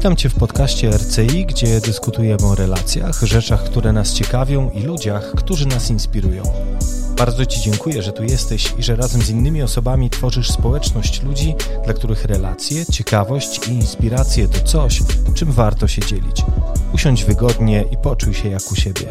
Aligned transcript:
Witam 0.00 0.16
Cię 0.16 0.28
w 0.28 0.34
podcaście 0.34 0.90
RCI, 0.90 1.46
gdzie 1.46 1.80
dyskutujemy 1.80 2.46
o 2.46 2.54
relacjach, 2.54 3.22
rzeczach, 3.22 3.64
które 3.64 3.92
nas 3.92 4.12
ciekawią 4.12 4.70
i 4.70 4.82
ludziach, 4.82 5.32
którzy 5.36 5.66
nas 5.66 5.90
inspirują. 5.90 6.42
Bardzo 7.16 7.46
Ci 7.46 7.60
dziękuję, 7.60 8.02
że 8.02 8.12
tu 8.12 8.24
jesteś 8.24 8.74
i 8.78 8.82
że 8.82 8.96
razem 8.96 9.22
z 9.22 9.30
innymi 9.30 9.62
osobami 9.62 10.10
tworzysz 10.10 10.50
społeczność 10.50 11.22
ludzi, 11.22 11.54
dla 11.84 11.94
których 11.94 12.24
relacje, 12.24 12.86
ciekawość 12.86 13.68
i 13.68 13.72
inspiracje 13.72 14.48
to 14.48 14.60
coś, 14.60 15.02
czym 15.34 15.52
warto 15.52 15.88
się 15.88 16.02
dzielić. 16.02 16.42
Usiądź 16.94 17.24
wygodnie 17.24 17.84
i 17.92 17.96
poczuj 17.96 18.34
się 18.34 18.48
jak 18.48 18.72
u 18.72 18.76
siebie. 18.76 19.06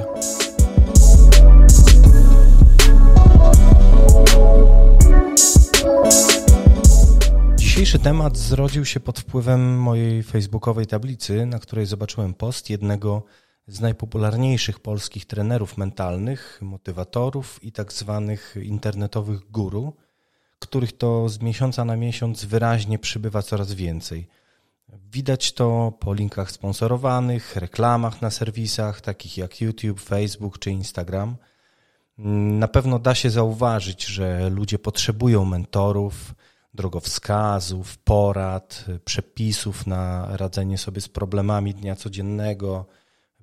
Dzisiejszy 7.90 8.04
temat 8.04 8.38
zrodził 8.38 8.86
się 8.86 9.00
pod 9.00 9.20
wpływem 9.20 9.80
mojej 9.80 10.24
facebookowej 10.24 10.88
tablicy, 10.88 11.46
na 11.46 11.60
której 11.60 11.86
zobaczyłem 11.86 12.34
post 12.34 12.70
jednego 12.70 13.24
z 13.68 13.80
najpopularniejszych 13.80 14.80
polskich 14.80 15.26
trenerów 15.26 15.78
mentalnych, 15.78 16.60
motywatorów 16.62 17.64
i 17.64 17.72
tak 17.72 17.94
zwanych 17.94 18.56
internetowych 18.62 19.52
guru, 19.52 19.94
których 20.60 20.98
to 20.98 21.30
z 21.30 21.40
miesiąca 21.40 21.86
na 21.86 21.96
miesiąc 21.96 22.46
wyraźnie 22.46 23.00
przybywa 23.00 23.42
coraz 23.42 23.74
więcej. 23.74 24.28
Widać 25.12 25.54
to 25.54 25.94
po 26.00 26.14
linkach 26.14 26.52
sponsorowanych, 26.52 27.56
reklamach 27.56 28.22
na 28.22 28.32
serwisach 28.32 29.02
takich 29.02 29.38
jak 29.38 29.62
YouTube, 29.62 30.00
Facebook 30.00 30.60
czy 30.60 30.72
Instagram. 30.72 31.36
Na 32.60 32.68
pewno 32.68 33.00
da 33.00 33.16
się 33.16 33.30
zauważyć, 33.30 34.06
że 34.06 34.50
ludzie 34.50 34.80
potrzebują 34.80 35.46
mentorów, 35.46 36.34
drogowskazów, 36.74 37.98
porad, 37.98 38.86
przepisów 39.06 39.88
na 39.88 40.38
radzenie 40.38 40.78
sobie 40.78 41.02
z 41.02 41.10
problemami 41.10 41.74
dnia 41.74 41.96
codziennego. 41.96 42.86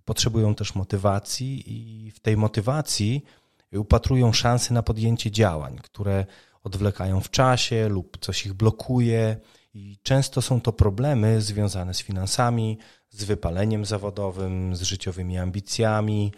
Potrzebują 0.05 0.55
też 0.55 0.75
motywacji 0.75 1.63
i 1.67 2.11
w 2.11 2.21
tej 2.21 2.37
motywacji 2.37 3.25
upatrują 3.73 4.33
szansy 4.33 4.73
na 4.73 4.83
podjęcie 4.83 5.31
działań, 5.31 5.79
które 5.83 6.27
odwlekają 6.63 7.21
w 7.21 7.31
czasie 7.31 7.89
lub 7.89 8.19
coś 8.21 8.47
ich 8.47 8.55
blokuje. 8.55 9.37
I 9.75 9.99
często 10.03 10.43
są 10.43 10.61
to 10.61 10.73
problemy 10.73 11.41
związane 11.41 11.95
z 11.95 12.03
finansami, 12.03 12.79
z 13.11 13.25
wypaleniem 13.25 13.85
zawodowym, 13.85 14.77
z 14.77 14.83
życiowymi 14.83 15.39
ambicjami, 15.39 16.33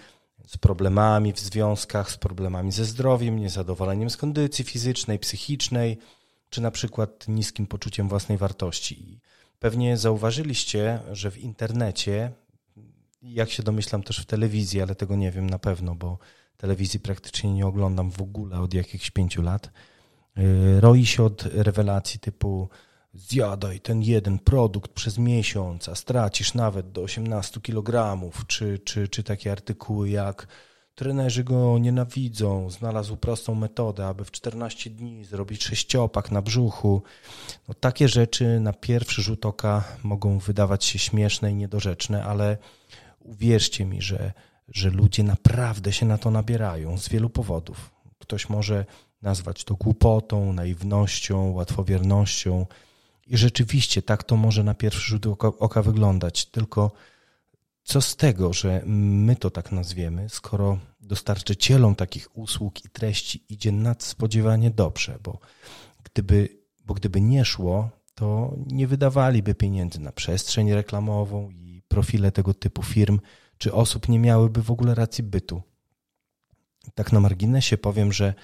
z 0.46 0.56
problemami 0.56 1.32
w 1.32 1.40
związkach, 1.40 2.10
z 2.10 2.16
problemami 2.16 2.72
ze 2.72 2.84
zdrowiem, 2.84 3.38
niezadowoleniem 3.38 4.10
z 4.10 4.16
kondycji 4.16 4.64
fizycznej, 4.64 5.18
psychicznej 5.18 5.98
czy 6.50 6.60
na 6.60 6.70
przykład 6.70 7.28
niskim 7.28 7.66
poczuciem 7.66 8.08
własnej 8.08 8.38
wartości. 8.38 9.20
Pewnie 9.58 9.96
zauważyliście, 9.96 11.00
że 11.12 11.30
w 11.30 11.38
internecie, 11.38 12.32
jak 13.22 13.50
się 13.50 13.62
domyślam 13.62 14.02
też 14.02 14.20
w 14.20 14.26
telewizji, 14.26 14.82
ale 14.82 14.94
tego 14.94 15.16
nie 15.16 15.30
wiem 15.30 15.50
na 15.50 15.58
pewno, 15.58 15.94
bo 15.94 16.18
telewizji 16.56 17.00
praktycznie 17.00 17.52
nie 17.52 17.66
oglądam 17.66 18.10
w 18.10 18.22
ogóle 18.22 18.60
od 18.60 18.74
jakichś 18.74 19.10
pięciu 19.10 19.42
lat, 19.42 19.70
y, 20.38 20.80
roi 20.80 21.06
się 21.06 21.24
od 21.24 21.42
rewelacji 21.42 22.20
typu 22.20 22.68
zjadaj 23.14 23.80
ten 23.80 24.02
jeden 24.02 24.38
produkt 24.38 24.92
przez 24.92 25.18
miesiąc, 25.18 25.88
a 25.88 25.94
stracisz 25.94 26.54
nawet 26.54 26.92
do 26.92 27.02
18 27.02 27.60
kg, 27.60 28.20
czy, 28.46 28.78
czy, 28.78 29.08
czy 29.08 29.22
takie 29.22 29.52
artykuły 29.52 30.10
jak 30.10 30.46
Trenerzy 30.98 31.44
go 31.44 31.78
nienawidzą. 31.78 32.70
Znalazł 32.70 33.16
prostą 33.16 33.54
metodę, 33.54 34.06
aby 34.06 34.24
w 34.24 34.30
14 34.30 34.90
dni 34.90 35.24
zrobić 35.24 35.64
sześciopak 35.64 36.30
na 36.30 36.42
brzuchu. 36.42 37.02
No, 37.68 37.74
takie 37.74 38.08
rzeczy 38.08 38.60
na 38.60 38.72
pierwszy 38.72 39.22
rzut 39.22 39.46
oka 39.46 39.84
mogą 40.02 40.38
wydawać 40.38 40.84
się 40.84 40.98
śmieszne 40.98 41.52
i 41.52 41.54
niedorzeczne, 41.54 42.24
ale 42.24 42.56
uwierzcie 43.20 43.84
mi, 43.84 44.02
że, 44.02 44.32
że 44.68 44.90
ludzie 44.90 45.22
naprawdę 45.22 45.92
się 45.92 46.06
na 46.06 46.18
to 46.18 46.30
nabierają 46.30 46.98
z 46.98 47.08
wielu 47.08 47.30
powodów. 47.30 47.90
Ktoś 48.18 48.48
może 48.48 48.84
nazwać 49.22 49.64
to 49.64 49.74
głupotą, 49.74 50.52
naiwnością, 50.52 51.52
łatwowiernością. 51.52 52.66
I 53.26 53.36
rzeczywiście 53.36 54.02
tak 54.02 54.24
to 54.24 54.36
może 54.36 54.64
na 54.64 54.74
pierwszy 54.74 55.10
rzut 55.10 55.26
oka, 55.26 55.48
oka 55.48 55.82
wyglądać, 55.82 56.46
tylko 56.46 56.90
co 57.88 58.00
z 58.00 58.16
tego, 58.16 58.52
że 58.52 58.82
my 58.86 59.36
to 59.36 59.50
tak 59.50 59.72
nazwiemy, 59.72 60.28
skoro 60.28 60.78
dostarczycielom 61.00 61.94
takich 61.94 62.36
usług 62.36 62.84
i 62.84 62.88
treści 62.88 63.44
idzie 63.48 63.72
nadspodziewanie 63.72 64.70
dobrze, 64.70 65.18
bo 65.22 65.38
gdyby, 66.04 66.48
bo 66.84 66.94
gdyby 66.94 67.20
nie 67.20 67.44
szło, 67.44 67.90
to 68.14 68.54
nie 68.66 68.86
wydawaliby 68.86 69.54
pieniędzy 69.54 70.00
na 70.00 70.12
przestrzeń 70.12 70.72
reklamową 70.72 71.50
i 71.50 71.82
profile 71.88 72.32
tego 72.32 72.54
typu 72.54 72.82
firm, 72.82 73.20
czy 73.58 73.72
osób 73.72 74.08
nie 74.08 74.18
miałyby 74.18 74.62
w 74.62 74.70
ogóle 74.70 74.94
racji 74.94 75.24
bytu. 75.24 75.62
Tak 76.94 77.12
na 77.12 77.20
marginesie 77.20 77.78
powiem, 77.78 78.12
że 78.12 78.34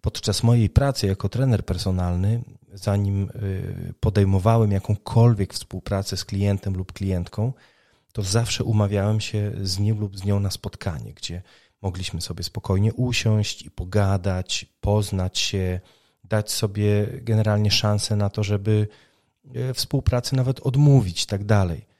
podczas 0.00 0.42
mojej 0.42 0.70
pracy 0.70 1.06
jako 1.06 1.28
trener 1.28 1.64
personalny, 1.64 2.42
zanim 2.72 3.28
y, 3.42 3.94
podejmowałem 4.00 4.70
jakąkolwiek 4.70 5.54
współpracę 5.54 6.16
z 6.16 6.24
klientem 6.24 6.74
lub 6.74 6.92
klientką, 6.92 7.52
to 8.12 8.22
zawsze 8.22 8.64
umawiałem 8.64 9.20
się 9.20 9.52
z 9.62 9.78
nim 9.78 10.00
lub 10.00 10.18
z 10.18 10.24
nią 10.24 10.40
na 10.40 10.50
spotkanie, 10.50 11.12
gdzie 11.12 11.42
mogliśmy 11.82 12.20
sobie 12.20 12.44
spokojnie 12.44 12.94
usiąść 12.94 13.62
i 13.62 13.70
pogadać, 13.70 14.66
poznać 14.80 15.38
się, 15.38 15.80
dać 16.24 16.50
sobie 16.50 17.06
generalnie 17.22 17.70
szansę 17.70 18.16
na 18.16 18.30
to, 18.30 18.42
żeby 18.42 18.88
e, 19.54 19.74
współpracy 19.74 20.36
nawet 20.36 20.60
odmówić, 20.60 21.26
tak 21.26 21.44
dalej. 21.44 21.92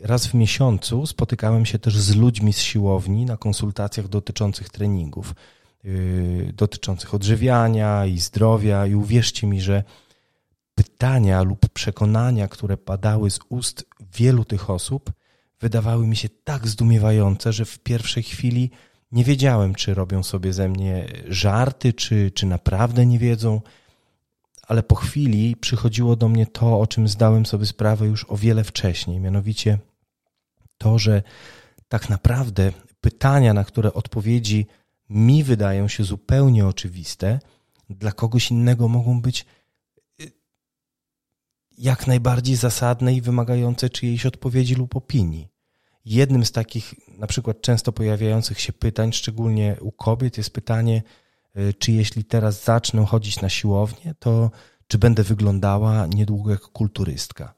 Raz 0.00 0.26
w 0.26 0.34
miesiącu 0.34 1.06
spotykałem 1.06 1.66
się 1.66 1.78
też 1.78 1.98
z 1.98 2.16
ludźmi 2.16 2.52
z 2.52 2.58
siłowni 2.58 3.24
na 3.24 3.36
konsultacjach 3.36 4.08
dotyczących 4.08 4.68
treningów, 4.68 5.34
yy, 5.84 6.52
dotyczących 6.56 7.14
odżywiania 7.14 8.06
i 8.06 8.18
zdrowia, 8.18 8.86
i 8.86 8.94
uwierzcie 8.94 9.46
mi, 9.46 9.60
że 9.60 9.84
pytania 10.74 11.42
lub 11.42 11.68
przekonania, 11.68 12.48
które 12.48 12.76
padały 12.76 13.30
z 13.30 13.38
ust 13.48 13.84
wielu 14.12 14.44
tych 14.44 14.70
osób, 14.70 15.12
wydawały 15.60 16.06
mi 16.06 16.16
się 16.16 16.28
tak 16.44 16.68
zdumiewające, 16.68 17.52
że 17.52 17.64
w 17.64 17.78
pierwszej 17.78 18.22
chwili 18.22 18.70
nie 19.12 19.24
wiedziałem, 19.24 19.74
czy 19.74 19.94
robią 19.94 20.22
sobie 20.22 20.52
ze 20.52 20.68
mnie 20.68 21.06
żarty, 21.28 21.92
czy, 21.92 22.30
czy 22.30 22.46
naprawdę 22.46 23.06
nie 23.06 23.18
wiedzą, 23.18 23.60
ale 24.68 24.82
po 24.82 24.94
chwili 24.94 25.56
przychodziło 25.56 26.16
do 26.16 26.28
mnie 26.28 26.46
to, 26.46 26.80
o 26.80 26.86
czym 26.86 27.08
zdałem 27.08 27.46
sobie 27.46 27.66
sprawę 27.66 28.06
już 28.06 28.26
o 28.28 28.36
wiele 28.36 28.64
wcześniej, 28.64 29.20
mianowicie 29.20 29.78
to, 30.78 30.98
że 30.98 31.22
tak 31.88 32.08
naprawdę 32.08 32.72
pytania, 33.00 33.54
na 33.54 33.64
które 33.64 33.92
odpowiedzi 33.92 34.66
mi 35.08 35.44
wydają 35.44 35.88
się 35.88 36.04
zupełnie 36.04 36.66
oczywiste, 36.66 37.38
dla 37.90 38.12
kogoś 38.12 38.50
innego 38.50 38.88
mogą 38.88 39.20
być 39.20 39.46
jak 41.78 42.06
najbardziej 42.06 42.56
zasadne 42.56 43.14
i 43.14 43.20
wymagające 43.20 43.90
czyjejś 43.90 44.26
odpowiedzi 44.26 44.74
lub 44.74 44.96
opinii. 44.96 45.48
Jednym 46.04 46.44
z 46.44 46.52
takich 46.52 46.94
na 47.18 47.26
przykład 47.26 47.60
często 47.60 47.92
pojawiających 47.92 48.60
się 48.60 48.72
pytań, 48.72 49.12
szczególnie 49.12 49.76
u 49.80 49.92
kobiet, 49.92 50.36
jest 50.38 50.50
pytanie, 50.50 51.02
y, 51.56 51.74
czy 51.74 51.92
jeśli 51.92 52.24
teraz 52.24 52.64
zacznę 52.64 53.06
chodzić 53.06 53.40
na 53.40 53.48
siłownię, 53.48 54.14
to 54.18 54.50
czy 54.86 54.98
będę 54.98 55.22
wyglądała 55.22 56.06
niedługo 56.06 56.50
jak 56.50 56.60
kulturystka. 56.60 57.54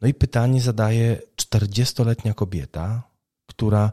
No 0.00 0.08
i 0.08 0.14
pytanie 0.14 0.60
zadaje 0.60 1.20
40-letnia 1.36 2.34
kobieta, 2.34 3.02
która 3.46 3.90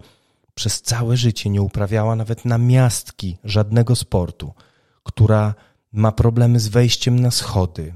przez 0.53 0.81
całe 0.81 1.17
życie 1.17 1.49
nie 1.49 1.61
uprawiała 1.61 2.15
nawet 2.15 2.45
na 2.45 2.57
miastki 2.57 3.37
żadnego 3.43 3.95
sportu, 3.95 4.53
która 5.03 5.53
ma 5.91 6.11
problemy 6.11 6.59
z 6.59 6.67
wejściem 6.67 7.19
na 7.19 7.31
schody, 7.31 7.93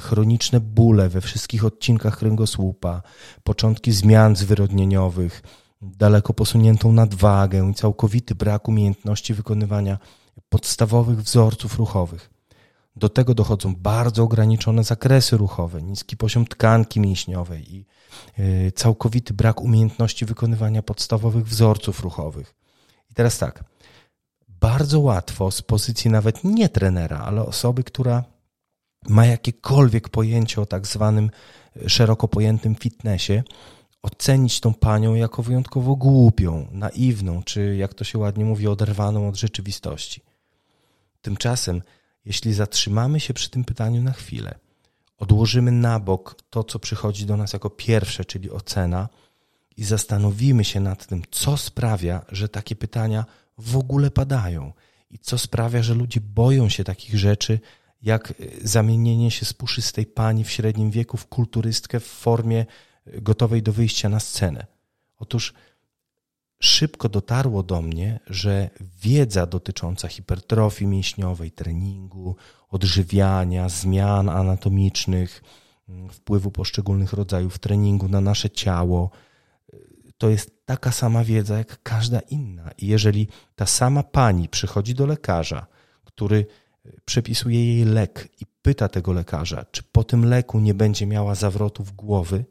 chroniczne 0.00 0.60
bóle 0.60 1.08
we 1.08 1.20
wszystkich 1.20 1.64
odcinkach 1.64 2.18
kręgosłupa, 2.18 3.02
początki 3.42 3.92
zmian 3.92 4.36
zwyrodnieniowych, 4.36 5.42
daleko 5.82 6.34
posuniętą 6.34 6.92
nadwagę 6.92 7.70
i 7.70 7.74
całkowity 7.74 8.34
brak 8.34 8.68
umiejętności 8.68 9.34
wykonywania 9.34 9.98
podstawowych 10.48 11.22
wzorców 11.22 11.78
ruchowych. 11.78 12.30
Do 12.96 13.08
tego 13.08 13.34
dochodzą 13.34 13.74
bardzo 13.74 14.22
ograniczone 14.22 14.84
zakresy 14.84 15.36
ruchowe, 15.36 15.82
niski 15.82 16.16
poziom 16.16 16.46
tkanki 16.46 17.00
mięśniowej 17.00 17.74
i 17.74 17.86
y, 18.38 18.72
całkowity 18.74 19.34
brak 19.34 19.60
umiejętności 19.60 20.24
wykonywania 20.24 20.82
podstawowych 20.82 21.46
wzorców 21.46 22.00
ruchowych. 22.00 22.54
I 23.10 23.14
teraz 23.14 23.38
tak, 23.38 23.64
bardzo 24.48 25.00
łatwo 25.00 25.50
z 25.50 25.62
pozycji 25.62 26.10
nawet 26.10 26.44
nie 26.44 26.68
trenera, 26.68 27.18
ale 27.18 27.46
osoby, 27.46 27.84
która 27.84 28.24
ma 29.08 29.26
jakiekolwiek 29.26 30.08
pojęcie 30.08 30.60
o 30.60 30.66
tak 30.66 30.86
zwanym 30.86 31.30
e, 31.76 31.88
szeroko 31.88 32.28
pojętym 32.28 32.74
fitnessie, 32.74 33.42
ocenić 34.02 34.60
tą 34.60 34.74
panią 34.74 35.14
jako 35.14 35.42
wyjątkowo 35.42 35.96
głupią, 35.96 36.68
naiwną, 36.72 37.42
czy 37.42 37.76
jak 37.76 37.94
to 37.94 38.04
się 38.04 38.18
ładnie 38.18 38.44
mówi, 38.44 38.66
oderwaną 38.66 39.28
od 39.28 39.36
rzeczywistości. 39.36 40.20
Tymczasem, 41.22 41.82
jeśli 42.24 42.54
zatrzymamy 42.54 43.20
się 43.20 43.34
przy 43.34 43.50
tym 43.50 43.64
pytaniu 43.64 44.02
na 44.02 44.12
chwilę, 44.12 44.54
odłożymy 45.18 45.72
na 45.72 46.00
bok 46.00 46.36
to, 46.50 46.64
co 46.64 46.78
przychodzi 46.78 47.26
do 47.26 47.36
nas 47.36 47.52
jako 47.52 47.70
pierwsze, 47.70 48.24
czyli 48.24 48.50
ocena, 48.50 49.08
i 49.76 49.84
zastanowimy 49.84 50.64
się 50.64 50.80
nad 50.80 51.06
tym, 51.06 51.22
co 51.30 51.56
sprawia, 51.56 52.24
że 52.28 52.48
takie 52.48 52.76
pytania 52.76 53.24
w 53.58 53.76
ogóle 53.76 54.10
padają 54.10 54.72
i 55.10 55.18
co 55.18 55.38
sprawia, 55.38 55.82
że 55.82 55.94
ludzie 55.94 56.20
boją 56.20 56.68
się 56.68 56.84
takich 56.84 57.18
rzeczy, 57.18 57.60
jak 58.02 58.34
y, 58.40 58.68
zamienienie 58.68 59.30
się 59.30 59.44
z 59.46 59.52
puszystej 59.52 60.06
pani 60.06 60.44
w 60.44 60.50
średnim 60.50 60.90
wieku 60.90 61.16
w 61.16 61.26
kulturystkę 61.26 62.00
w 62.00 62.06
formie 62.06 62.66
y, 63.06 63.20
gotowej 63.20 63.62
do 63.62 63.72
wyjścia 63.72 64.08
na 64.08 64.20
scenę. 64.20 64.66
Otóż 65.18 65.54
szybko 66.60 67.08
dotarło 67.08 67.62
do 67.62 67.82
mnie, 67.82 68.20
że 68.26 68.70
wiedza 69.02 69.46
dotycząca 69.46 70.08
hipertrofii 70.08 70.86
mięśniowej, 70.86 71.50
treningu, 71.50 72.36
odżywiania, 72.68 73.68
zmian 73.68 74.28
anatomicznych, 74.28 75.42
mm, 75.88 76.10
wpływu 76.10 76.50
poszczególnych 76.50 77.12
rodzajów 77.12 77.58
treningu 77.58 78.08
na 78.08 78.20
nasze 78.20 78.50
ciało, 78.50 79.10
to 80.18 80.28
jest 80.28 80.66
taka 80.66 80.92
sama 80.92 81.24
wiedza 81.24 81.58
jak 81.58 81.82
każda 81.82 82.20
inna. 82.20 82.70
I 82.78 82.86
jeżeli 82.86 83.28
ta 83.54 83.66
sama 83.66 84.02
pani 84.02 84.48
przychodzi 84.48 84.94
do 84.94 85.06
lekarza, 85.06 85.66
który 86.04 86.46
przepisuje 87.04 87.76
jej 87.76 87.84
lek 87.84 88.28
i 88.40 88.46
pyta 88.62 88.88
tego 88.88 89.12
lekarza, 89.12 89.64
czy 89.70 89.82
po 89.82 90.04
tym 90.04 90.24
leku 90.24 90.60
nie 90.60 90.74
będzie 90.74 91.06
miała 91.06 91.34
zawrotów 91.34 91.96
głowy, 91.96 92.44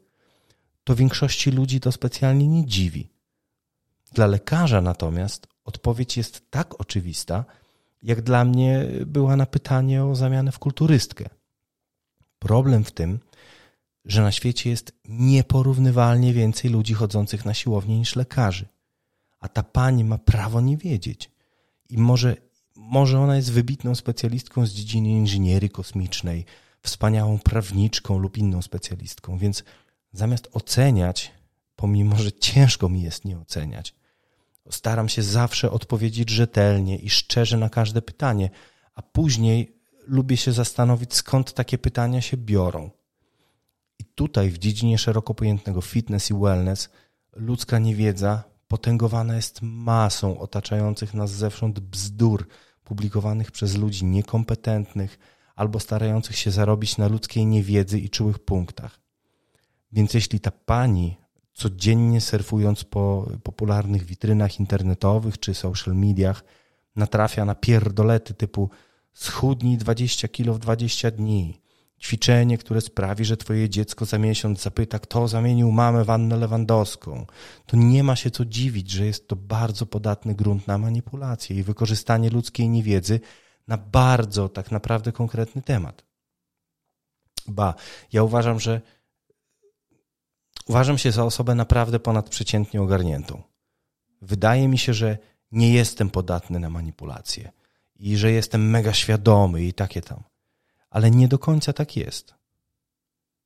to 0.84 0.94
większości 0.94 1.50
ludzi 1.50 1.80
to 1.80 1.92
specjalnie 1.92 2.48
nie 2.48 2.66
dziwi. 2.66 3.10
Dla 4.12 4.26
lekarza 4.26 4.80
natomiast 4.80 5.46
odpowiedź 5.64 6.16
jest 6.16 6.50
tak 6.50 6.80
oczywista, 6.80 7.44
jak 8.02 8.22
dla 8.22 8.44
mnie 8.44 8.86
była 9.06 9.36
na 9.36 9.46
pytanie 9.46 10.04
o 10.04 10.14
zamianę 10.14 10.52
w 10.52 10.58
kulturystkę. 10.58 11.28
Problem 12.38 12.84
w 12.84 12.90
tym, 12.92 13.18
że 14.04 14.22
na 14.22 14.32
świecie 14.32 14.70
jest 14.70 14.92
nieporównywalnie 15.08 16.32
więcej 16.32 16.70
ludzi 16.70 16.94
chodzących 16.94 17.44
na 17.44 17.54
siłownię 17.54 17.98
niż 17.98 18.16
lekarzy. 18.16 18.66
A 19.40 19.48
ta 19.48 19.62
pani 19.62 20.04
ma 20.04 20.18
prawo 20.18 20.60
nie 20.60 20.76
wiedzieć. 20.76 21.30
I 21.90 21.98
może, 21.98 22.36
może 22.90 23.20
ona 23.20 23.36
jest 23.36 23.52
wybitną 23.52 23.94
specjalistką 23.94 24.66
z 24.66 24.72
dziedziny 24.72 25.08
inżynierii 25.08 25.70
kosmicznej, 25.70 26.44
wspaniałą 26.82 27.38
prawniczką 27.38 28.18
lub 28.18 28.38
inną 28.38 28.62
specjalistką, 28.62 29.38
więc 29.38 29.64
zamiast 30.12 30.48
oceniać, 30.52 31.32
pomimo 31.76 32.16
że 32.16 32.32
ciężko 32.32 32.88
mi 32.88 33.02
jest 33.02 33.24
nie 33.24 33.38
oceniać, 33.38 33.94
staram 34.70 35.08
się 35.08 35.22
zawsze 35.22 35.70
odpowiedzieć 35.70 36.30
rzetelnie 36.30 36.96
i 36.96 37.10
szczerze 37.10 37.58
na 37.58 37.68
każde 37.68 38.02
pytanie, 38.02 38.50
a 38.94 39.02
później 39.02 39.76
lubię 40.06 40.36
się 40.36 40.52
zastanowić, 40.52 41.14
skąd 41.14 41.52
takie 41.52 41.78
pytania 41.78 42.20
się 42.20 42.36
biorą. 42.36 42.90
I 43.98 44.04
tutaj 44.04 44.50
w 44.50 44.58
dziedzinie 44.58 44.98
szeroko 44.98 45.34
pojętego 45.34 45.80
fitness 45.80 46.30
i 46.30 46.34
wellness 46.34 46.88
ludzka 47.32 47.78
niewiedza 47.78 48.44
potęgowana 48.68 49.36
jest 49.36 49.58
masą 49.62 50.38
otaczających 50.38 51.14
nas 51.14 51.30
zewsząd 51.30 51.80
bzdur 51.80 52.46
publikowanych 52.84 53.50
przez 53.50 53.76
ludzi 53.76 54.04
niekompetentnych 54.04 55.18
albo 55.56 55.80
starających 55.80 56.36
się 56.36 56.50
zarobić 56.50 56.98
na 56.98 57.08
ludzkiej 57.08 57.46
niewiedzy 57.46 57.98
i 58.00 58.10
czułych 58.10 58.38
punktach. 58.38 59.00
Więc 59.92 60.14
jeśli 60.14 60.40
ta 60.40 60.50
pani 60.50 61.16
codziennie 61.52 62.20
surfując 62.20 62.84
po 62.84 63.30
popularnych 63.42 64.04
witrynach 64.04 64.60
internetowych 64.60 65.38
czy 65.38 65.54
social 65.54 65.94
mediach 65.94 66.44
natrafia 66.96 67.44
na 67.44 67.54
pierdolety 67.54 68.34
typu 68.34 68.70
schudnij 69.12 69.76
20 69.78 70.28
kilo 70.28 70.54
w 70.54 70.58
20 70.58 71.10
dni, 71.10 71.60
Ćwiczenie, 72.00 72.58
które 72.58 72.80
sprawi, 72.80 73.24
że 73.24 73.36
twoje 73.36 73.68
dziecko 73.68 74.04
za 74.04 74.18
miesiąc 74.18 74.62
zapyta, 74.62 74.98
kto 74.98 75.28
zamienił 75.28 75.72
mamę 75.72 76.04
Wannę 76.04 76.36
Lewandowską. 76.36 77.26
To 77.66 77.76
nie 77.76 78.04
ma 78.04 78.16
się 78.16 78.30
co 78.30 78.44
dziwić, 78.44 78.90
że 78.90 79.06
jest 79.06 79.28
to 79.28 79.36
bardzo 79.36 79.86
podatny 79.86 80.34
grunt 80.34 80.66
na 80.66 80.78
manipulację 80.78 81.56
i 81.56 81.62
wykorzystanie 81.62 82.30
ludzkiej 82.30 82.68
niewiedzy 82.68 83.20
na 83.68 83.78
bardzo 83.78 84.48
tak 84.48 84.70
naprawdę 84.70 85.12
konkretny 85.12 85.62
temat. 85.62 86.04
Ba, 87.48 87.74
ja 88.12 88.22
uważam, 88.22 88.60
że 88.60 88.80
uważam 90.66 90.98
się 90.98 91.12
za 91.12 91.24
osobę 91.24 91.54
naprawdę 91.54 91.98
ponadprzeciętnie 92.00 92.82
ogarniętą. 92.82 93.42
Wydaje 94.22 94.68
mi 94.68 94.78
się, 94.78 94.94
że 94.94 95.18
nie 95.52 95.72
jestem 95.72 96.10
podatny 96.10 96.58
na 96.58 96.70
manipulację 96.70 97.52
i 97.96 98.16
że 98.16 98.32
jestem 98.32 98.70
mega 98.70 98.92
świadomy 98.92 99.62
i 99.62 99.72
takie 99.72 100.02
tam 100.02 100.22
ale 100.94 101.10
nie 101.10 101.28
do 101.28 101.38
końca 101.38 101.72
tak 101.72 101.96
jest. 101.96 102.34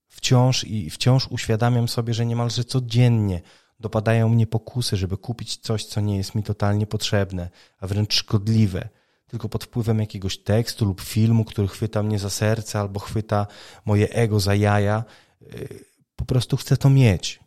Wciąż 0.07 0.65
i 0.65 0.91
wciąż 0.91 1.29
uświadamiam 1.29 1.89
sobie, 1.89 2.15
że 2.15 2.27
niemalże 2.27 2.65
codziennie 2.65 3.41
dopadają 3.81 4.29
mnie 4.29 4.47
pokusy, 4.47 4.97
żeby 4.97 5.17
kupić 5.17 5.57
coś, 5.57 5.85
co 5.85 6.01
nie 6.01 6.17
jest 6.17 6.35
mi 6.35 6.43
totalnie 6.43 6.87
potrzebne, 6.87 7.51
a 7.81 7.87
wręcz 7.87 8.15
szkodliwe, 8.15 8.89
tylko 9.27 9.49
pod 9.49 9.65
wpływem 9.65 10.01
jakiegoś 10.01 10.39
tekstu 10.39 10.85
lub 10.85 11.01
filmu, 11.01 11.45
który 11.45 11.69
chwyta 11.69 12.03
mnie 12.03 12.19
za 12.19 12.31
serce 12.31 12.81
albo 12.81 13.01
chwyta 13.01 13.47
moje 13.85 14.11
ego 14.11 14.41
za 14.41 14.55
jaja. 14.55 15.05
Y, 15.43 15.85
po 16.17 16.25
prostu 16.25 16.57
chcę 16.57 16.77
to 16.77 16.91
mieć. 16.91 17.41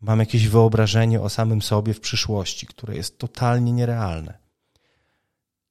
Mam 0.00 0.20
jakieś 0.20 0.48
wyobrażenie 0.48 1.20
o 1.20 1.28
samym 1.28 1.62
sobie 1.62 1.94
w 1.94 2.00
przyszłości, 2.00 2.66
które 2.66 2.96
jest 2.96 3.18
totalnie 3.18 3.72
nierealne. 3.72 4.38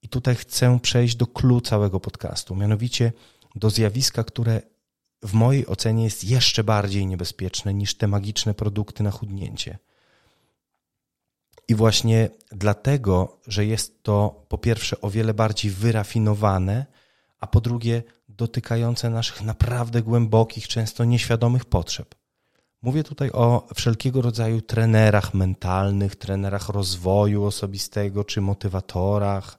I 0.02 0.08
tutaj 0.08 0.34
chcę 0.34 0.78
przejść 0.82 1.16
do 1.16 1.26
clue 1.26 1.60
całego 1.60 2.00
podcastu, 2.00 2.56
mianowicie 2.56 3.12
do 3.54 3.70
zjawiska, 3.70 4.24
które 4.24 4.62
w 5.22 5.32
mojej 5.32 5.66
ocenie 5.66 6.04
jest 6.04 6.24
jeszcze 6.24 6.64
bardziej 6.64 7.06
niebezpieczne 7.06 7.74
niż 7.74 7.94
te 7.94 8.08
magiczne 8.08 8.54
produkty 8.54 9.02
na 9.02 9.10
chudnięcie. 9.10 9.78
I 11.68 11.74
właśnie 11.74 12.30
dlatego, 12.52 13.40
że 13.46 13.66
jest 13.66 14.02
to 14.02 14.44
po 14.48 14.58
pierwsze 14.58 15.00
o 15.00 15.10
wiele 15.10 15.34
bardziej 15.34 15.70
wyrafinowane, 15.70 16.86
a 17.40 17.46
po 17.46 17.60
drugie 17.60 18.02
dotykające 18.28 19.10
naszych 19.10 19.42
naprawdę 19.42 20.02
głębokich, 20.02 20.68
często 20.68 21.04
nieświadomych 21.04 21.64
potrzeb. 21.64 22.14
Mówię 22.82 23.04
tutaj 23.04 23.30
o 23.30 23.68
wszelkiego 23.74 24.22
rodzaju 24.22 24.60
trenerach 24.60 25.34
mentalnych, 25.34 26.16
trenerach 26.16 26.68
rozwoju 26.68 27.44
osobistego 27.44 28.24
czy 28.24 28.40
motywatorach. 28.40 29.58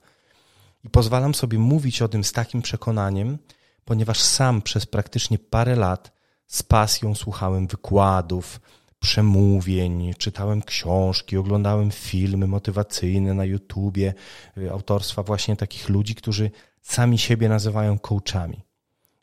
I 0.83 0.89
pozwalam 0.89 1.36
sobie 1.36 1.59
mówić 1.59 2.01
o 2.01 2.07
tym 2.07 2.24
z 2.24 2.31
takim 2.31 2.62
przekonaniem, 2.62 3.38
ponieważ 3.86 4.20
sam 4.20 4.62
przez 4.62 4.86
praktycznie 4.86 5.39
parę 5.39 5.75
lat 5.75 6.12
z 6.48 6.63
pasją 6.63 7.15
słuchałem 7.15 7.68
wykładów, 7.68 8.60
przemówień, 9.00 10.13
czytałem 10.18 10.62
książki, 10.62 11.38
oglądałem 11.38 11.92
filmy 11.92 12.48
motywacyjne 12.48 13.34
na 13.34 13.46
YouTubie 13.46 14.13
y, 14.58 14.72
autorstwa 14.72 15.24
właśnie 15.24 15.56
takich 15.56 15.89
ludzi, 15.89 16.15
którzy 16.15 16.51
sami 16.82 17.18
siebie 17.18 17.50
nazywają 17.50 18.00
coachami. 18.00 18.62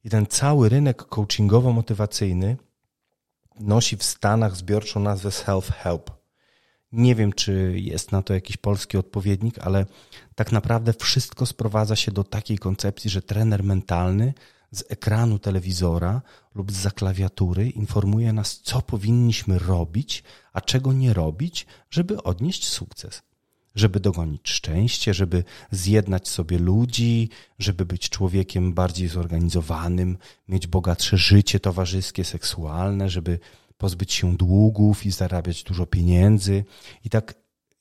I 0.04 0.10
ten 0.10 0.26
cały 0.26 0.68
rynek 0.68 1.02
coachingowo-motywacyjny 1.02 2.56
nosi 3.60 3.96
w 3.96 4.02
Stanach 4.02 4.56
zbiorczą 4.56 5.00
nazwę 5.00 5.28
self-help. 5.28 6.21
Nie 6.92 7.14
wiem, 7.14 7.32
czy 7.32 7.74
jest 7.76 8.12
na 8.12 8.22
to 8.22 8.34
jakiś 8.34 8.56
polski 8.56 8.98
odpowiednik, 8.98 9.58
ale 9.58 9.86
tak 10.34 10.52
naprawdę 10.52 10.92
wszystko 10.92 11.46
sprowadza 11.46 11.96
się 11.96 12.12
do 12.12 12.24
takiej 12.24 12.58
koncepcji, 12.58 13.10
że 13.10 13.22
trener 13.22 13.64
mentalny 13.64 14.34
z 14.70 14.84
ekranu 14.88 15.38
telewizora 15.38 16.22
lub 16.54 16.72
z 16.72 16.94
klawiatury 16.94 17.70
informuje 17.70 18.32
nas, 18.32 18.60
co 18.60 18.82
powinniśmy 18.82 19.58
robić, 19.58 20.22
a 20.52 20.60
czego 20.60 20.92
nie 20.92 21.14
robić, 21.14 21.66
żeby 21.90 22.22
odnieść 22.22 22.68
sukces. 22.68 23.22
Żeby 23.74 24.00
dogonić 24.00 24.50
szczęście, 24.50 25.14
żeby 25.14 25.44
zjednać 25.70 26.28
sobie 26.28 26.58
ludzi, 26.58 27.28
żeby 27.58 27.86
być 27.86 28.08
człowiekiem 28.08 28.74
bardziej 28.74 29.08
zorganizowanym, 29.08 30.18
mieć 30.48 30.66
bogatsze 30.66 31.16
życie 31.16 31.60
towarzyskie, 31.60 32.24
seksualne, 32.24 33.10
żeby 33.10 33.38
pozbyć 33.82 34.12
się 34.12 34.36
długów 34.36 35.06
i 35.06 35.10
zarabiać 35.10 35.62
dużo 35.62 35.86
pieniędzy. 35.86 36.64
I 37.04 37.10
tak 37.10 37.34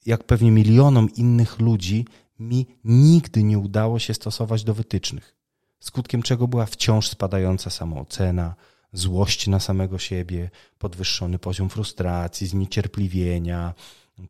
jak 0.06 0.24
pewnie 0.24 0.52
milionom 0.52 1.08
innych 1.16 1.60
ludzi, 1.60 2.06
mi 2.40 2.68
nigdy 2.84 3.44
nie 3.44 3.60
udało 3.60 4.00
się 4.00 4.14
stosować 4.14 4.64
do 4.64 4.74
wytycznych 4.74 5.42
skutkiem 5.82 6.22
czego 6.22 6.48
była 6.48 6.66
wciąż 6.66 7.08
spadająca 7.08 7.70
samoocena, 7.70 8.56
złość 8.94 9.48
na 9.48 9.60
samego 9.60 10.00
siebie, 10.00 10.50
podwyższony 10.78 11.40
poziom 11.40 11.70
frustracji, 11.70 12.48
zniecierpliwienia, 12.48 13.74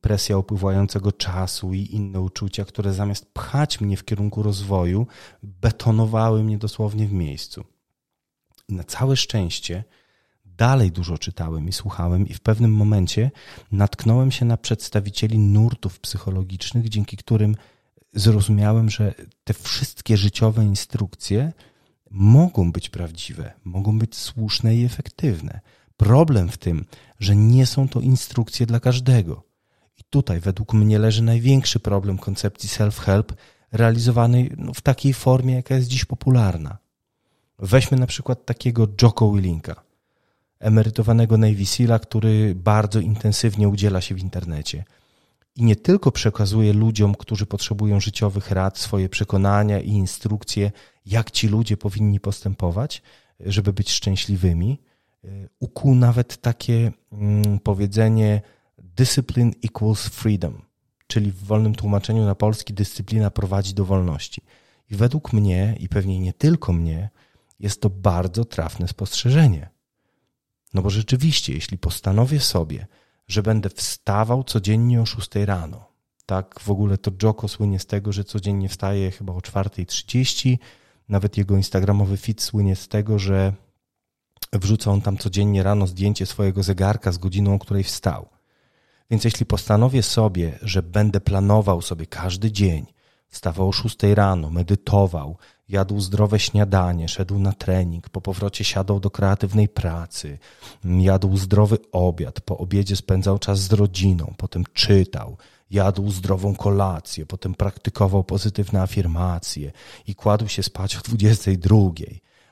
presja 0.01 0.37
upływającego 0.37 1.11
czasu 1.11 1.73
i 1.73 1.87
inne 1.91 2.21
uczucia, 2.21 2.65
które 2.65 2.93
zamiast 2.93 3.33
pchać 3.33 3.81
mnie 3.81 3.97
w 3.97 4.05
kierunku 4.05 4.43
rozwoju, 4.43 5.07
betonowały 5.43 6.43
mnie 6.43 6.57
dosłownie 6.57 7.07
w 7.07 7.13
miejscu. 7.13 7.63
Na 8.69 8.83
całe 8.83 9.17
szczęście 9.17 9.83
dalej 10.61 10.91
dużo 10.91 11.17
czytałem 11.17 11.67
i 11.67 11.71
słuchałem, 11.71 12.27
i 12.27 12.33
w 12.33 12.39
pewnym 12.39 12.73
momencie 12.73 13.31
natknąłem 13.71 14.31
się 14.31 14.45
na 14.45 14.57
przedstawicieli 14.57 15.39
nurtów 15.39 15.99
psychologicznych, 15.99 16.89
dzięki 16.89 17.17
którym 17.17 17.55
zrozumiałem, 18.13 18.89
że 18.89 19.13
te 19.43 19.53
wszystkie 19.53 20.17
życiowe 20.17 20.65
instrukcje 20.65 21.53
mogą 22.11 22.71
być 22.71 22.89
prawdziwe, 22.89 23.53
mogą 23.63 23.99
być 23.99 24.15
słuszne 24.15 24.75
i 24.75 24.85
efektywne. 24.85 25.59
Problem 25.97 26.49
w 26.49 26.57
tym, 26.57 26.85
że 27.19 27.35
nie 27.35 27.65
są 27.65 27.87
to 27.87 27.99
instrukcje 27.99 28.65
dla 28.65 28.79
każdego. 28.79 29.43
I 29.97 30.03
tutaj 30.09 30.39
według 30.39 30.73
mnie 30.73 30.99
leży 30.99 31.23
największy 31.23 31.79
problem 31.79 32.17
koncepcji 32.17 32.69
self-help 32.69 33.33
realizowanej 33.71 34.51
no, 34.57 34.73
w 34.73 34.81
takiej 34.81 35.13
formie, 35.13 35.53
jaka 35.53 35.75
jest 35.75 35.87
dziś 35.87 36.05
popularna. 36.05 36.77
Weźmy 37.59 37.97
na 37.97 38.07
przykład 38.07 38.45
takiego 38.45 38.87
Jocko 39.01 39.31
Willinka, 39.31 39.90
emerytowanego 40.61 41.37
Navy 41.37 41.65
Seala, 41.65 41.99
który 41.99 42.55
bardzo 42.55 42.99
intensywnie 42.99 43.69
udziela 43.69 44.01
się 44.01 44.15
w 44.15 44.19
internecie. 44.19 44.83
I 45.55 45.63
nie 45.63 45.75
tylko 45.75 46.11
przekazuje 46.11 46.73
ludziom, 46.73 47.15
którzy 47.15 47.45
potrzebują 47.45 47.99
życiowych 47.99 48.51
rad, 48.51 48.77
swoje 48.77 49.09
przekonania 49.09 49.79
i 49.79 49.89
instrukcje, 49.89 50.71
jak 51.05 51.31
ci 51.31 51.47
ludzie 51.47 51.77
powinni 51.77 52.19
postępować, 52.19 53.01
żeby 53.39 53.73
być 53.73 53.91
szczęśliwymi. 53.91 54.81
Ukuł 55.59 55.95
nawet 55.95 56.37
takie 56.37 56.91
mm, 57.11 57.59
powiedzenie 57.59 58.41
discipline 58.77 59.51
equals 59.63 60.07
freedom, 60.07 60.61
czyli 61.07 61.31
w 61.31 61.43
wolnym 61.43 61.75
tłumaczeniu 61.75 62.25
na 62.25 62.35
polski 62.35 62.73
dyscyplina 62.73 63.29
prowadzi 63.29 63.73
do 63.73 63.85
wolności. 63.85 64.41
I 64.91 64.95
według 64.95 65.33
mnie, 65.33 65.77
i 65.79 65.89
pewnie 65.89 66.19
nie 66.19 66.33
tylko 66.33 66.73
mnie, 66.73 67.09
jest 67.59 67.81
to 67.81 67.89
bardzo 67.89 68.45
trafne 68.45 68.87
spostrzeżenie. 68.87 69.69
No 70.73 70.81
bo 70.81 70.89
rzeczywiście, 70.89 71.53
jeśli 71.53 71.77
postanowię 71.77 72.39
sobie, 72.39 72.87
że 73.27 73.43
będę 73.43 73.69
wstawał 73.69 74.43
codziennie 74.43 75.01
o 75.01 75.05
6 75.05 75.29
rano, 75.35 75.85
tak 76.25 76.59
w 76.59 76.69
ogóle 76.69 76.97
to 76.97 77.11
Joko 77.23 77.47
słynie 77.47 77.79
z 77.79 77.85
tego, 77.85 78.11
że 78.11 78.23
codziennie 78.23 78.69
wstaje 78.69 79.11
chyba 79.11 79.33
o 79.33 79.39
4.30, 79.39 80.57
nawet 81.09 81.37
jego 81.37 81.57
instagramowy 81.57 82.17
fit 82.17 82.41
słynie 82.41 82.75
z 82.75 82.87
tego, 82.87 83.19
że 83.19 83.53
wrzuca 84.53 84.91
on 84.91 85.01
tam 85.01 85.17
codziennie 85.17 85.63
rano 85.63 85.87
zdjęcie 85.87 86.25
swojego 86.25 86.63
zegarka 86.63 87.11
z 87.11 87.17
godziną, 87.17 87.55
o 87.55 87.59
której 87.59 87.83
wstał. 87.83 88.29
Więc 89.09 89.23
jeśli 89.23 89.45
postanowię 89.45 90.03
sobie, 90.03 90.59
że 90.61 90.83
będę 90.83 91.21
planował 91.21 91.81
sobie 91.81 92.05
każdy 92.05 92.51
dzień, 92.51 92.85
wstawał 93.31 93.69
o 93.69 93.71
6 93.71 93.97
rano, 94.03 94.49
medytował, 94.49 95.37
jadł 95.69 95.99
zdrowe 95.99 96.39
śniadanie, 96.39 97.07
szedł 97.07 97.39
na 97.39 97.53
trening, 97.53 98.09
po 98.09 98.21
powrocie 98.21 98.63
siadał 98.63 98.99
do 98.99 99.09
kreatywnej 99.09 99.69
pracy, 99.69 100.37
jadł 100.83 101.37
zdrowy 101.37 101.77
obiad, 101.91 102.41
po 102.41 102.57
obiedzie 102.57 102.95
spędzał 102.95 103.39
czas 103.39 103.59
z 103.59 103.73
rodziną, 103.73 104.33
potem 104.37 104.63
czytał, 104.73 105.37
jadł 105.71 106.11
zdrową 106.11 106.55
kolację, 106.55 107.25
potem 107.25 107.53
praktykował 107.53 108.23
pozytywne 108.23 108.81
afirmacje 108.81 109.71
i 110.07 110.15
kładł 110.15 110.47
się 110.47 110.63
spać 110.63 110.95
o 110.95 111.01
22. 111.01 111.77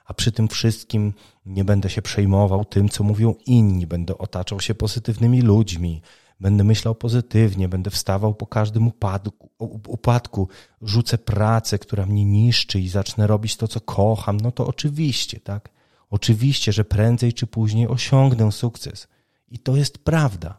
A 0.05 0.13
przy 0.13 0.31
tym 0.31 0.47
wszystkim 0.47 1.13
nie 1.45 1.63
będę 1.63 1.89
się 1.89 2.01
przejmował 2.01 2.65
tym, 2.65 2.89
co 2.89 3.03
mówią 3.03 3.35
inni, 3.45 3.87
będę 3.87 4.17
otaczał 4.17 4.59
się 4.59 4.75
pozytywnymi 4.75 5.41
ludźmi, 5.41 6.01
będę 6.39 6.63
myślał 6.63 6.95
pozytywnie, 6.95 7.69
będę 7.69 7.89
wstawał 7.89 8.33
po 8.33 8.47
każdym 8.47 8.87
upadku, 8.87 9.49
upadku, 9.87 10.47
rzucę 10.81 11.17
pracę, 11.17 11.79
która 11.79 12.05
mnie 12.05 12.25
niszczy 12.25 12.79
i 12.79 12.89
zacznę 12.89 13.27
robić 13.27 13.57
to, 13.57 13.67
co 13.67 13.81
kocham, 13.81 14.37
no 14.37 14.51
to 14.51 14.67
oczywiście, 14.67 15.39
tak? 15.39 15.69
Oczywiście, 16.09 16.73
że 16.73 16.85
prędzej 16.85 17.33
czy 17.33 17.47
później 17.47 17.87
osiągnę 17.87 18.51
sukces. 18.51 19.07
I 19.47 19.59
to 19.59 19.75
jest 19.75 19.97
prawda. 19.97 20.57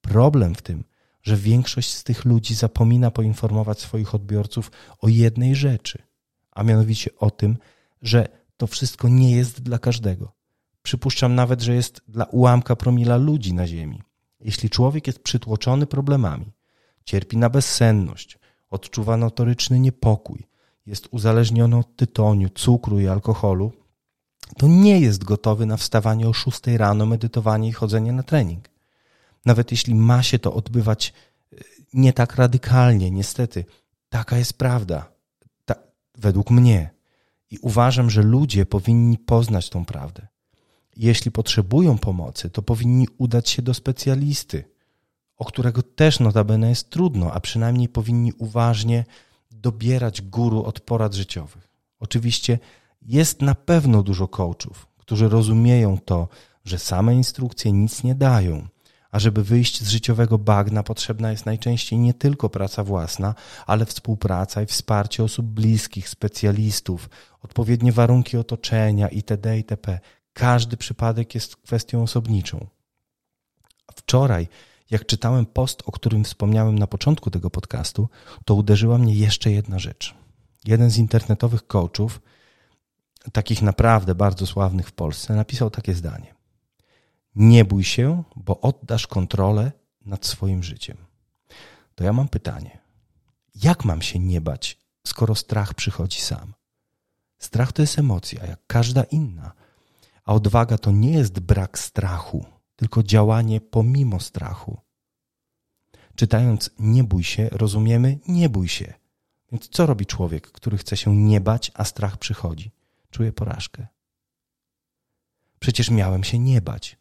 Problem 0.00 0.54
w 0.54 0.62
tym, 0.62 0.84
że 1.22 1.36
większość 1.36 1.92
z 1.92 2.04
tych 2.04 2.24
ludzi 2.24 2.54
zapomina 2.54 3.10
poinformować 3.10 3.80
swoich 3.80 4.14
odbiorców 4.14 4.70
o 4.98 5.08
jednej 5.08 5.54
rzeczy, 5.54 6.02
a 6.52 6.62
mianowicie 6.62 7.10
o 7.18 7.30
tym, 7.30 7.56
że 8.02 8.28
to 8.56 8.66
wszystko 8.66 9.08
nie 9.08 9.30
jest 9.36 9.62
dla 9.62 9.78
każdego. 9.78 10.32
Przypuszczam 10.82 11.34
nawet, 11.34 11.62
że 11.62 11.74
jest 11.74 12.02
dla 12.08 12.24
ułamka 12.24 12.76
promila 12.76 13.16
ludzi 13.16 13.54
na 13.54 13.66
Ziemi. 13.66 14.02
Jeśli 14.40 14.70
człowiek 14.70 15.06
jest 15.06 15.22
przytłoczony 15.22 15.86
problemami, 15.86 16.52
cierpi 17.04 17.36
na 17.36 17.50
bezsenność, 17.50 18.38
odczuwa 18.70 19.16
notoryczny 19.16 19.80
niepokój, 19.80 20.46
jest 20.86 21.08
uzależniony 21.10 21.76
od 21.76 21.96
tytoniu, 21.96 22.48
cukru 22.48 23.00
i 23.00 23.08
alkoholu, 23.08 23.72
to 24.58 24.68
nie 24.68 25.00
jest 25.00 25.24
gotowy 25.24 25.66
na 25.66 25.76
wstawanie 25.76 26.28
o 26.28 26.32
6 26.32 26.66
rano, 26.66 27.06
medytowanie 27.06 27.68
i 27.68 27.72
chodzenie 27.72 28.12
na 28.12 28.22
trening. 28.22 28.70
Nawet 29.46 29.70
jeśli 29.70 29.94
ma 29.94 30.22
się 30.22 30.38
to 30.38 30.54
odbywać 30.54 31.12
e, 31.52 31.56
nie 31.94 32.12
tak 32.12 32.36
radykalnie, 32.36 33.10
niestety, 33.10 33.64
taka 34.08 34.38
jest 34.38 34.58
prawda. 34.58 35.12
Ta, 35.64 35.74
według 36.14 36.50
mnie. 36.50 36.90
I 37.50 37.58
uważam, 37.58 38.10
że 38.10 38.22
ludzie 38.22 38.66
powinni 38.66 39.18
poznać 39.18 39.70
tą 39.70 39.84
prawdę. 39.84 40.26
Jeśli 41.00 41.30
potrzebują 41.30 41.98
pomocy, 41.98 42.50
to 42.50 42.62
powinni 42.62 43.08
udać 43.18 43.50
się 43.50 43.62
do 43.62 43.74
specjalisty, 43.74 44.64
o 45.36 45.44
którego 45.44 45.82
też 45.82 46.20
notabene 46.20 46.68
jest 46.68 46.90
trudno, 46.90 47.32
a 47.32 47.40
przynajmniej 47.40 47.88
powinni 47.88 48.32
uważnie 48.32 49.04
dobierać 49.50 50.22
guru 50.22 50.64
od 50.64 50.80
porad 50.80 51.14
życiowych. 51.14 51.68
Oczywiście 52.00 52.58
jest 53.02 53.42
na 53.42 53.54
pewno 53.54 54.02
dużo 54.02 54.28
coachów, 54.28 54.86
którzy 54.98 55.28
rozumieją 55.28 55.98
to, 56.04 56.28
że 56.64 56.78
same 56.78 57.14
instrukcje 57.14 57.72
nic 57.72 58.04
nie 58.04 58.14
dają, 58.14 58.68
a 59.10 59.18
żeby 59.18 59.44
wyjść 59.44 59.82
z 59.82 59.88
życiowego 59.88 60.38
bagna, 60.38 60.82
potrzebna 60.82 61.30
jest 61.30 61.46
najczęściej 61.46 61.98
nie 61.98 62.14
tylko 62.14 62.48
praca 62.48 62.84
własna, 62.84 63.34
ale 63.66 63.86
współpraca 63.86 64.62
i 64.62 64.66
wsparcie 64.66 65.24
osób 65.24 65.46
bliskich, 65.46 66.08
specjalistów, 66.08 67.10
odpowiednie 67.42 67.92
warunki 67.92 68.36
otoczenia 68.36 69.08
itd. 69.08 69.56
itp. 69.56 70.00
Każdy 70.32 70.76
przypadek 70.76 71.34
jest 71.34 71.56
kwestią 71.56 72.02
osobniczą. 72.02 72.66
Wczoraj, 73.94 74.48
jak 74.90 75.06
czytałem 75.06 75.46
post, 75.46 75.82
o 75.86 75.92
którym 75.92 76.24
wspomniałem 76.24 76.78
na 76.78 76.86
początku 76.86 77.30
tego 77.30 77.50
podcastu, 77.50 78.08
to 78.44 78.54
uderzyła 78.54 78.98
mnie 78.98 79.14
jeszcze 79.14 79.50
jedna 79.52 79.78
rzecz. 79.78 80.14
Jeden 80.64 80.90
z 80.90 80.98
internetowych 80.98 81.66
coachów, 81.66 82.20
takich 83.32 83.62
naprawdę 83.62 84.14
bardzo 84.14 84.46
sławnych 84.46 84.88
w 84.88 84.92
Polsce, 84.92 85.34
napisał 85.34 85.70
takie 85.70 85.94
zdanie. 85.94 86.34
Nie 87.34 87.64
bój 87.64 87.84
się, 87.84 88.22
bo 88.36 88.60
oddasz 88.60 89.06
kontrolę 89.06 89.72
nad 90.06 90.26
swoim 90.26 90.62
życiem. 90.62 90.96
To 91.94 92.04
ja 92.04 92.12
mam 92.12 92.28
pytanie. 92.28 92.78
Jak 93.54 93.84
mam 93.84 94.02
się 94.02 94.18
nie 94.18 94.40
bać, 94.40 94.78
skoro 95.06 95.34
strach 95.34 95.74
przychodzi 95.74 96.20
sam? 96.20 96.54
Strach 97.38 97.72
to 97.72 97.82
jest 97.82 97.98
emocja, 97.98 98.46
jak 98.46 98.60
każda 98.66 99.02
inna. 99.02 99.52
A 100.30 100.34
odwaga 100.34 100.78
to 100.78 100.90
nie 100.90 101.12
jest 101.12 101.40
brak 101.40 101.78
strachu, 101.78 102.44
tylko 102.76 103.02
działanie 103.02 103.60
pomimo 103.60 104.20
strachu. 104.20 104.80
Czytając 106.14 106.70
nie 106.78 107.04
bój 107.04 107.24
się, 107.24 107.48
rozumiemy 107.52 108.18
nie 108.28 108.48
bój 108.48 108.68
się. 108.68 108.94
Więc 109.52 109.68
co 109.68 109.86
robi 109.86 110.06
człowiek, 110.06 110.52
który 110.52 110.78
chce 110.78 110.96
się 110.96 111.16
nie 111.16 111.40
bać, 111.40 111.72
a 111.74 111.84
strach 111.84 112.16
przychodzi? 112.16 112.70
Czuje 113.10 113.32
porażkę. 113.32 113.86
Przecież 115.58 115.90
miałem 115.90 116.24
się 116.24 116.38
nie 116.38 116.60
bać. 116.60 116.98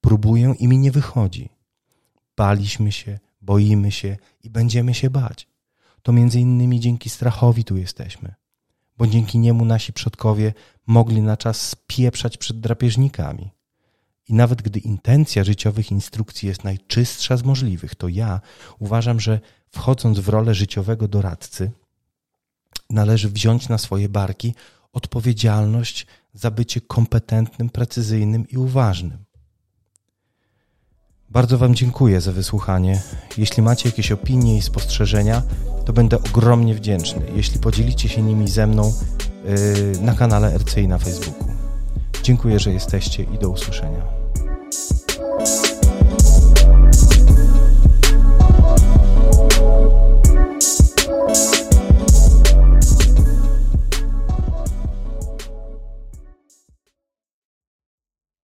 Próbuję 0.00 0.54
i 0.58 0.68
mi 0.68 0.78
nie 0.78 0.90
wychodzi. 0.90 1.48
Baliśmy 2.36 2.92
się, 2.92 3.18
boimy 3.42 3.92
się 3.92 4.16
i 4.42 4.50
będziemy 4.50 4.94
się 4.94 5.10
bać. 5.10 5.48
To 6.02 6.12
między 6.12 6.40
innymi 6.40 6.80
dzięki 6.80 7.10
strachowi 7.10 7.64
tu 7.64 7.76
jesteśmy 7.76 8.41
bo 8.98 9.06
dzięki 9.06 9.38
niemu 9.38 9.64
nasi 9.64 9.92
przodkowie 9.92 10.52
mogli 10.86 11.22
na 11.22 11.36
czas 11.36 11.68
spieprzać 11.68 12.36
przed 12.36 12.60
drapieżnikami. 12.60 13.50
I 14.28 14.34
nawet 14.34 14.62
gdy 14.62 14.78
intencja 14.78 15.44
życiowych 15.44 15.90
instrukcji 15.90 16.48
jest 16.48 16.64
najczystsza 16.64 17.36
z 17.36 17.42
możliwych, 17.42 17.94
to 17.94 18.08
ja 18.08 18.40
uważam, 18.78 19.20
że 19.20 19.40
wchodząc 19.68 20.18
w 20.18 20.28
rolę 20.28 20.54
życiowego 20.54 21.08
doradcy, 21.08 21.70
należy 22.90 23.30
wziąć 23.30 23.68
na 23.68 23.78
swoje 23.78 24.08
barki 24.08 24.54
odpowiedzialność 24.92 26.06
za 26.34 26.50
bycie 26.50 26.80
kompetentnym, 26.80 27.70
precyzyjnym 27.70 28.48
i 28.48 28.56
uważnym. 28.56 29.24
Bardzo 31.32 31.58
Wam 31.58 31.74
dziękuję 31.74 32.20
za 32.20 32.32
wysłuchanie. 32.32 33.00
Jeśli 33.38 33.62
macie 33.62 33.88
jakieś 33.88 34.12
opinie 34.12 34.56
i 34.56 34.62
spostrzeżenia, 34.62 35.42
to 35.84 35.92
będę 35.92 36.16
ogromnie 36.16 36.74
wdzięczny, 36.74 37.22
jeśli 37.34 37.60
podzielicie 37.60 38.08
się 38.08 38.22
nimi 38.22 38.48
ze 38.48 38.66
mną 38.66 38.92
yy, 39.44 40.00
na 40.00 40.14
kanale 40.14 40.58
RCI 40.58 40.88
na 40.88 40.98
Facebooku. 40.98 41.48
Dziękuję, 42.22 42.58
że 42.58 42.72
jesteście 42.72 43.22
i 43.22 43.38
do 43.38 43.50
usłyszenia. 43.50 44.21